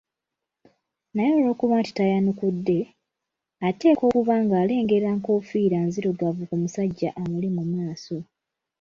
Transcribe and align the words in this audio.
Naye 1.13 1.31
olw’okuba 1.37 1.75
nti 1.79 1.91
tayanukudde, 1.97 2.79
ateekwa 3.67 4.03
okuba 4.09 4.33
ng’alengera 4.43 5.09
nkofiira 5.17 5.77
nzirugavu 5.87 6.41
ku 6.49 6.55
musajja 6.61 7.09
amuli 7.21 7.47
mu 7.57 7.63
maaso. 7.73 8.17